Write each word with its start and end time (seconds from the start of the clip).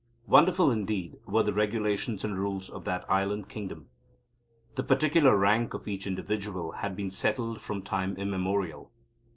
Wonderful 0.25 0.71
indeed 0.71 1.17
were 1.27 1.43
the 1.43 1.53
regulations 1.53 2.23
and 2.23 2.35
rules 2.35 2.71
of 2.71 2.85
that 2.85 3.05
island 3.07 3.49
kingdom. 3.49 3.89
The 4.73 4.81
particular 4.81 5.37
rank 5.37 5.75
of 5.75 5.87
each 5.87 6.07
individual 6.07 6.71
had 6.71 6.95
been 6.95 7.11
settled 7.11 7.61
from 7.61 7.83
time 7.83 8.15
immemorial. 8.17 8.89